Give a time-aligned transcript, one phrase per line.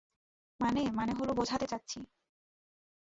[0.59, 1.99] মানে, মানে হল, বোঝাতে চাচ্ছি।